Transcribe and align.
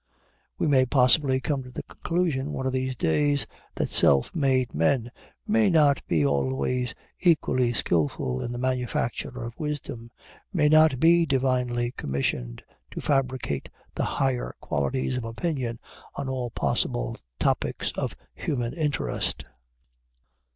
We 0.57 0.65
may 0.65 0.87
possibly 0.87 1.39
come 1.39 1.61
to 1.61 1.69
the 1.69 1.83
conclusion, 1.83 2.53
one 2.53 2.65
of 2.65 2.73
these 2.73 2.95
days, 2.95 3.45
that 3.75 3.89
self 3.89 4.35
made 4.35 4.73
men 4.73 5.11
may 5.45 5.69
not 5.69 6.01
be 6.07 6.25
always 6.25 6.95
equally 7.19 7.71
skillful 7.73 8.41
in 8.41 8.51
the 8.51 8.57
manufacture 8.57 9.43
of 9.45 9.53
wisdom, 9.59 10.09
may 10.51 10.69
not 10.69 10.99
be 10.99 11.27
divinely 11.27 11.91
commissioned 11.91 12.63
to 12.89 12.99
fabricate 12.99 13.69
the 13.93 14.03
higher 14.17 14.55
qualities 14.59 15.17
of 15.17 15.23
opinion 15.23 15.77
on 16.15 16.27
all 16.27 16.49
possible 16.49 17.15
topics 17.37 17.91
of 17.91 18.15
human 18.33 18.73
interest. 18.73 19.45